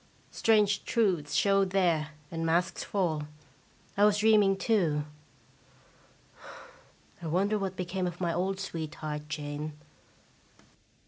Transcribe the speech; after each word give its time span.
Strange 0.31 0.83
truths 0.83 1.35
show 1.35 1.63
there, 1.63 2.13
and 2.31 2.43
masks 2.43 2.83
fall. 2.83 3.27
I 3.95 4.03
was 4.03 4.17
dreaming, 4.17 4.57
too. 4.57 5.03
I 7.21 7.27
wonder 7.27 7.59
what 7.59 7.75
became 7.75 8.07
of 8.07 8.19
my 8.19 8.33
old 8.33 8.59
sweetheart 8.59 9.29
Jane 9.29 9.73